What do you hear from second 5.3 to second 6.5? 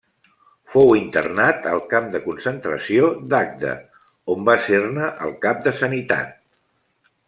cap de Sanitat.